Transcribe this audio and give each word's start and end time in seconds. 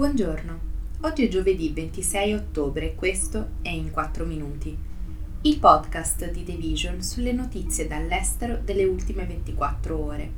Buongiorno, 0.00 0.60
oggi 1.02 1.26
è 1.26 1.28
giovedì 1.28 1.74
26 1.74 2.32
ottobre 2.32 2.92
e 2.92 2.94
questo 2.94 3.48
è 3.60 3.68
In 3.68 3.90
4 3.90 4.24
Minuti, 4.24 4.74
il 5.42 5.58
podcast 5.58 6.30
di 6.30 6.42
The 6.42 6.54
Vision 6.54 7.02
sulle 7.02 7.32
notizie 7.32 7.86
dall'estero 7.86 8.58
delle 8.64 8.84
ultime 8.84 9.26
24 9.26 10.02
ore. 10.02 10.32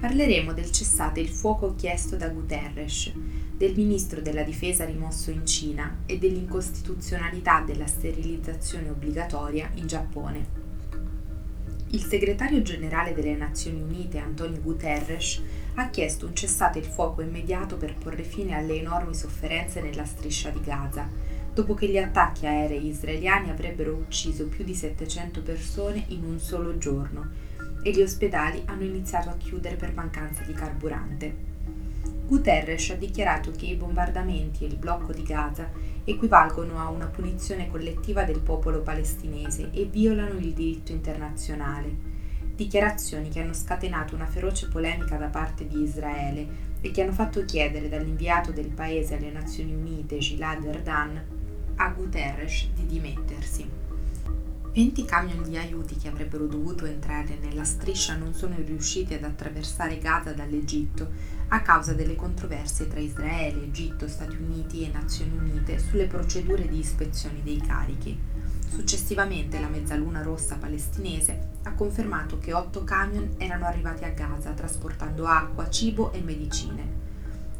Parleremo 0.00 0.52
del 0.52 0.72
cessate 0.72 1.20
il 1.20 1.28
fuoco 1.28 1.76
chiesto 1.76 2.16
da 2.16 2.28
Guterres, 2.28 3.12
del 3.56 3.72
ministro 3.76 4.20
della 4.20 4.42
difesa 4.42 4.84
rimosso 4.84 5.30
in 5.30 5.46
Cina 5.46 5.98
e 6.04 6.18
dell'incostituzionalità 6.18 7.60
della 7.60 7.86
sterilizzazione 7.86 8.88
obbligatoria 8.88 9.70
in 9.74 9.86
Giappone. 9.86 10.61
Il 11.94 12.02
segretario 12.04 12.62
generale 12.62 13.12
delle 13.12 13.36
Nazioni 13.36 13.82
Unite, 13.82 14.16
Antonio 14.16 14.62
Guterres, 14.62 15.42
ha 15.74 15.90
chiesto 15.90 16.24
un 16.24 16.34
cessate 16.34 16.78
il 16.78 16.86
fuoco 16.86 17.20
immediato 17.20 17.76
per 17.76 17.94
porre 17.96 18.22
fine 18.22 18.54
alle 18.54 18.76
enormi 18.76 19.14
sofferenze 19.14 19.82
nella 19.82 20.06
striscia 20.06 20.48
di 20.48 20.62
Gaza, 20.62 21.06
dopo 21.52 21.74
che 21.74 21.88
gli 21.88 21.98
attacchi 21.98 22.46
aerei 22.46 22.86
israeliani 22.86 23.50
avrebbero 23.50 23.92
ucciso 23.92 24.46
più 24.46 24.64
di 24.64 24.74
700 24.74 25.42
persone 25.42 26.04
in 26.08 26.24
un 26.24 26.38
solo 26.38 26.78
giorno 26.78 27.28
e 27.82 27.90
gli 27.90 28.00
ospedali 28.00 28.62
hanno 28.64 28.84
iniziato 28.84 29.28
a 29.28 29.36
chiudere 29.36 29.76
per 29.76 29.92
mancanza 29.92 30.44
di 30.44 30.54
carburante. 30.54 31.51
Guterres 32.32 32.88
ha 32.88 32.94
dichiarato 32.94 33.50
che 33.50 33.66
i 33.66 33.76
bombardamenti 33.76 34.64
e 34.64 34.66
il 34.66 34.76
blocco 34.76 35.12
di 35.12 35.22
Gaza 35.22 35.68
equivalgono 36.02 36.78
a 36.78 36.88
una 36.88 37.04
punizione 37.04 37.68
collettiva 37.68 38.24
del 38.24 38.40
popolo 38.40 38.80
palestinese 38.80 39.68
e 39.70 39.84
violano 39.84 40.38
il 40.38 40.54
diritto 40.54 40.92
internazionale. 40.92 41.94
Dichiarazioni 42.56 43.28
che 43.28 43.42
hanno 43.42 43.52
scatenato 43.52 44.14
una 44.14 44.24
feroce 44.24 44.68
polemica 44.68 45.18
da 45.18 45.26
parte 45.26 45.66
di 45.66 45.82
Israele 45.82 46.46
e 46.80 46.90
che 46.90 47.02
hanno 47.02 47.12
fatto 47.12 47.44
chiedere 47.44 47.90
dall'inviato 47.90 48.50
del 48.50 48.68
paese 48.68 49.16
alle 49.16 49.30
Nazioni 49.30 49.74
Unite, 49.74 50.16
Gilad 50.16 50.64
Erdan, 50.64 51.22
a 51.76 51.88
Guterres 51.90 52.70
di 52.74 52.86
dimettersi. 52.86 53.68
20 54.72 55.04
camion 55.04 55.42
di 55.42 55.58
aiuti 55.58 55.96
che 55.96 56.08
avrebbero 56.08 56.46
dovuto 56.46 56.86
entrare 56.86 57.36
nella 57.42 57.62
striscia 57.62 58.16
non 58.16 58.32
sono 58.32 58.54
riusciti 58.56 59.12
ad 59.12 59.22
attraversare 59.22 59.98
Gaza 59.98 60.32
dall'Egitto 60.32 61.10
a 61.48 61.60
causa 61.60 61.92
delle 61.92 62.16
controversie 62.16 62.88
tra 62.88 62.98
Israele, 62.98 63.64
Egitto, 63.64 64.08
Stati 64.08 64.34
Uniti 64.34 64.82
e 64.82 64.90
Nazioni 64.90 65.36
Unite 65.36 65.78
sulle 65.78 66.06
procedure 66.06 66.66
di 66.66 66.78
ispezione 66.78 67.42
dei 67.42 67.58
carichi. 67.58 68.18
Successivamente 68.66 69.60
la 69.60 69.68
Mezzaluna 69.68 70.22
Rossa 70.22 70.56
palestinese 70.56 71.48
ha 71.64 71.74
confermato 71.74 72.38
che 72.38 72.54
8 72.54 72.82
camion 72.82 73.34
erano 73.36 73.66
arrivati 73.66 74.04
a 74.04 74.08
Gaza 74.08 74.52
trasportando 74.52 75.26
acqua, 75.26 75.68
cibo 75.68 76.12
e 76.12 76.22
medicine. 76.22 77.00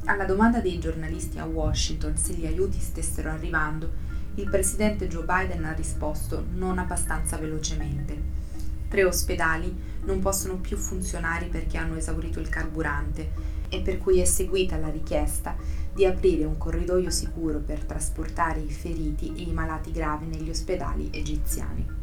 Alla 0.07 0.25
domanda 0.25 0.61
dei 0.61 0.79
giornalisti 0.79 1.39
a 1.39 1.45
Washington 1.45 2.17
se 2.17 2.33
gli 2.33 2.47
aiuti 2.47 2.81
stessero 2.81 3.29
arrivando, 3.29 4.12
il 4.36 4.48
presidente 4.48 5.08
Joe 5.08 5.25
Biden 5.25 5.64
ha 5.64 5.72
risposto 5.72 6.44
non 6.55 6.78
abbastanza 6.78 7.36
velocemente. 7.36 8.41
Tre 8.88 9.05
ospedali 9.05 9.75
non 10.05 10.20
possono 10.20 10.56
più 10.56 10.77
funzionare 10.77 11.47
perché 11.47 11.77
hanno 11.77 11.97
esaurito 11.97 12.41
il 12.41 12.48
carburante 12.48 13.30
e 13.69 13.80
per 13.80 13.98
cui 13.98 14.20
è 14.20 14.25
seguita 14.25 14.77
la 14.77 14.88
richiesta 14.88 15.56
di 15.92 16.05
aprire 16.06 16.44
un 16.44 16.58
corridoio 16.58 17.10
sicuro 17.10 17.58
per 17.58 17.84
trasportare 17.84 18.60
i 18.60 18.70
feriti 18.70 19.33
e 19.36 19.42
i 19.42 19.53
malati 19.53 19.92
gravi 19.92 20.27
negli 20.27 20.50
ospedali 20.50 21.10
egiziani 21.12 22.00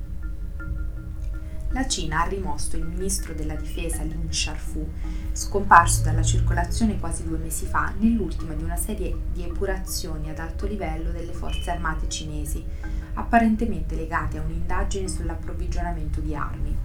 la 1.72 1.88
Cina 1.88 2.24
ha 2.24 2.28
rimosso 2.28 2.78
il 2.78 2.86
ministro 2.86 3.34
della 3.34 3.54
difesa 3.54 4.02
Lin 4.02 4.32
Sharfu, 4.32 4.88
scomparso 5.32 6.02
dalla 6.02 6.24
circolazione 6.24 7.00
quasi 7.00 7.24
due 7.24 7.38
mesi 7.38 7.66
fa 7.66 7.94
nell'ultima 8.00 8.54
di 8.54 8.64
una 8.64 8.76
serie 8.76 9.16
di 9.32 9.44
epurazioni 9.44 10.32
ad 10.32 10.40
alto 10.40 10.66
livello 10.66 11.12
delle 11.12 11.32
forze 11.32 11.70
armate 11.70 12.10
cinesi, 12.10 12.64
apparentemente 13.14 13.96
legate 13.96 14.40
a 14.40 14.42
un'indagine 14.42 15.08
sull'approvvigionamento 15.08 16.22
di 16.22 16.34
armi. 16.34 16.76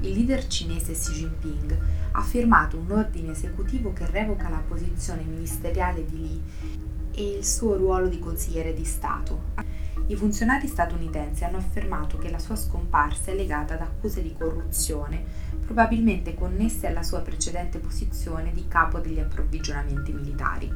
Il 0.00 0.12
leader 0.12 0.46
cinese 0.46 0.92
Xi 0.92 1.12
Jinping 1.12 1.78
ha 2.12 2.22
firmato 2.22 2.76
un 2.76 2.90
ordine 2.90 3.32
esecutivo 3.32 3.94
che 3.94 4.04
revoca 4.04 4.50
la 4.50 4.62
posizione 4.66 5.22
ministeriale 5.22 6.04
di 6.04 6.16
Li 6.16 6.42
e 7.12 7.38
il 7.38 7.44
suo 7.44 7.76
ruolo 7.76 8.08
di 8.08 8.18
consigliere 8.18 8.74
di 8.74 8.84
Stato 8.84 9.54
i 10.06 10.16
funzionari 10.16 10.68
statunitensi 10.68 11.44
hanno 11.44 11.56
affermato 11.56 12.16
che 12.18 12.30
la 12.30 12.38
sua 12.38 12.56
scomparsa 12.56 13.32
è 13.32 13.34
legata 13.34 13.74
ad 13.74 13.80
accuse 13.80 14.22
di 14.22 14.34
corruzione, 14.38 15.24
probabilmente 15.64 16.34
connesse 16.34 16.86
alla 16.86 17.02
sua 17.02 17.20
precedente 17.20 17.78
posizione 17.78 18.52
di 18.52 18.68
capo 18.68 18.98
degli 19.00 19.18
approvvigionamenti 19.18 20.12
militari. 20.12 20.72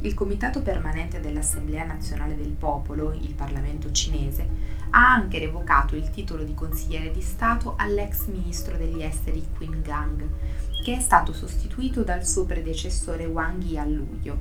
Il 0.00 0.14
Comitato 0.14 0.62
permanente 0.62 1.20
dell'Assemblea 1.20 1.84
nazionale 1.84 2.36
del 2.36 2.52
popolo, 2.52 3.12
il 3.12 3.34
Parlamento 3.34 3.90
cinese, 3.92 4.46
ha 4.90 5.12
anche 5.12 5.38
revocato 5.38 5.96
il 5.96 6.10
titolo 6.10 6.44
di 6.44 6.54
consigliere 6.54 7.10
di 7.10 7.22
Stato 7.22 7.74
all'ex 7.76 8.26
ministro 8.26 8.76
degli 8.76 9.02
esteri 9.02 9.46
Qin 9.56 9.80
Gang, 9.82 10.28
che 10.84 10.96
è 10.96 11.00
stato 11.00 11.32
sostituito 11.32 12.04
dal 12.04 12.26
suo 12.26 12.44
predecessore 12.44 13.24
Wang 13.24 13.62
Yi 13.62 13.78
a 13.78 13.84
luglio. 13.84 14.38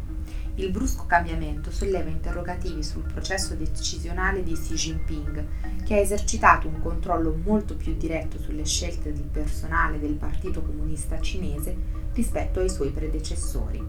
Il 0.57 0.71
brusco 0.71 1.05
cambiamento 1.05 1.69
solleva 1.69 2.09
interrogativi 2.09 2.81
sul 2.81 3.03
processo 3.03 3.55
decisionale 3.55 4.41
di 4.41 4.53
Xi 4.53 4.73
Jinping, 4.73 5.83
che 5.83 5.95
ha 5.95 5.99
esercitato 5.99 6.69
un 6.69 6.81
controllo 6.81 7.37
molto 7.43 7.75
più 7.75 7.93
diretto 7.97 8.39
sulle 8.39 8.63
scelte 8.63 9.11
del 9.11 9.25
personale 9.25 9.99
del 9.99 10.13
Partito 10.13 10.61
Comunista 10.61 11.19
Cinese 11.19 11.75
rispetto 12.13 12.61
ai 12.61 12.69
suoi 12.69 12.91
predecessori. 12.91 13.85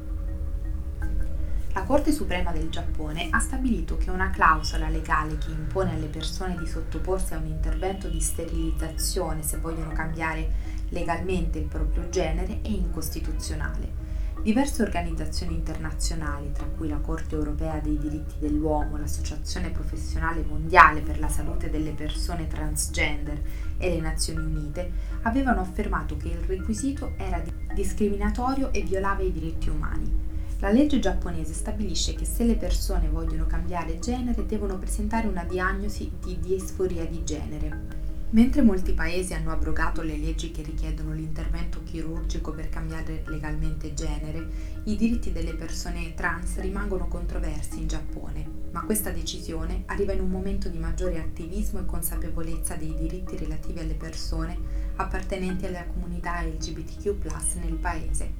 La 1.72 1.82
Corte 1.82 2.10
Suprema 2.10 2.50
del 2.50 2.68
Giappone 2.68 3.28
ha 3.30 3.38
stabilito 3.38 3.96
che 3.96 4.10
una 4.10 4.30
clausola 4.30 4.88
legale 4.88 5.38
che 5.38 5.52
impone 5.52 5.92
alle 5.92 6.08
persone 6.08 6.56
di 6.58 6.66
sottoporsi 6.66 7.34
a 7.34 7.38
un 7.38 7.46
intervento 7.46 8.08
di 8.08 8.20
sterilizzazione 8.20 9.42
se 9.42 9.58
vogliono 9.58 9.92
cambiare 9.92 10.74
legalmente 10.88 11.58
il 11.60 11.66
proprio 11.66 12.08
genere 12.08 12.60
è 12.62 12.68
incostituzionale 12.68 14.05
Diverse 14.42 14.82
organizzazioni 14.82 15.54
internazionali, 15.54 16.52
tra 16.52 16.66
cui 16.66 16.88
la 16.88 16.98
Corte 16.98 17.34
europea 17.34 17.80
dei 17.80 17.98
diritti 17.98 18.34
dell'uomo, 18.38 18.96
l'Associazione 18.96 19.70
professionale 19.70 20.44
mondiale 20.44 21.00
per 21.00 21.18
la 21.18 21.28
salute 21.28 21.68
delle 21.68 21.90
persone 21.90 22.46
transgender 22.46 23.42
e 23.76 23.90
le 23.90 24.00
Nazioni 24.00 24.44
Unite, 24.44 24.90
avevano 25.22 25.60
affermato 25.60 26.16
che 26.16 26.28
il 26.28 26.38
requisito 26.46 27.14
era 27.16 27.42
discriminatorio 27.74 28.72
e 28.72 28.82
violava 28.82 29.22
i 29.22 29.32
diritti 29.32 29.68
umani. 29.68 30.26
La 30.60 30.70
legge 30.70 31.00
giapponese 31.00 31.52
stabilisce 31.52 32.14
che 32.14 32.24
se 32.24 32.44
le 32.44 32.56
persone 32.56 33.08
vogliono 33.08 33.46
cambiare 33.46 33.98
genere 33.98 34.46
devono 34.46 34.78
presentare 34.78 35.26
una 35.26 35.44
diagnosi 35.44 36.10
di 36.22 36.38
disforia 36.40 37.04
di 37.04 37.24
genere. 37.24 38.05
Mentre 38.30 38.60
molti 38.60 38.92
paesi 38.92 39.34
hanno 39.34 39.52
abrogato 39.52 40.02
le 40.02 40.16
leggi 40.16 40.50
che 40.50 40.62
richiedono 40.62 41.12
l'intervento 41.12 41.82
chirurgico 41.84 42.52
per 42.52 42.68
cambiare 42.68 43.22
legalmente 43.26 43.94
genere, 43.94 44.48
i 44.84 44.96
diritti 44.96 45.30
delle 45.30 45.54
persone 45.54 46.12
trans 46.14 46.58
rimangono 46.58 47.06
controversi 47.06 47.78
in 47.78 47.86
Giappone, 47.86 48.44
ma 48.72 48.82
questa 48.82 49.10
decisione 49.10 49.84
arriva 49.86 50.12
in 50.12 50.20
un 50.20 50.28
momento 50.28 50.68
di 50.68 50.78
maggiore 50.78 51.20
attivismo 51.20 51.78
e 51.78 51.86
consapevolezza 51.86 52.74
dei 52.74 52.96
diritti 52.96 53.36
relativi 53.36 53.78
alle 53.78 53.94
persone 53.94 54.58
appartenenti 54.96 55.66
alla 55.66 55.84
comunità 55.84 56.42
LGBTQ 56.42 57.60
nel 57.62 57.74
paese. 57.74 58.32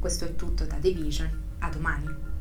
Questo 0.00 0.24
è 0.24 0.34
tutto 0.36 0.64
da 0.64 0.76
The 0.76 0.92
Vision, 0.92 1.30
a 1.58 1.68
domani! 1.68 2.37